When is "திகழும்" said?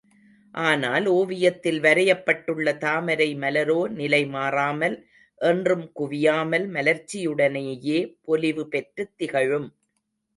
9.17-9.69